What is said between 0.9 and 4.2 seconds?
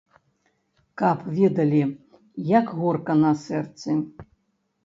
Каб ведалі, як горка на сэрцы.